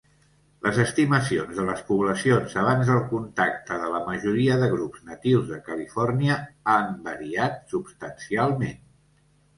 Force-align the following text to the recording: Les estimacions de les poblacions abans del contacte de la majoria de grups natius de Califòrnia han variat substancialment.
Les 0.67 0.77
estimacions 0.83 1.51
de 1.57 1.65
les 1.67 1.83
poblacions 1.89 2.55
abans 2.61 2.89
del 2.91 3.03
contacte 3.11 3.77
de 3.83 3.91
la 3.97 4.01
majoria 4.07 4.55
de 4.63 4.71
grups 4.73 5.03
natius 5.13 5.47
de 5.53 5.61
Califòrnia 5.71 6.39
han 6.79 6.93
variat 7.11 7.63
substancialment. 7.77 8.79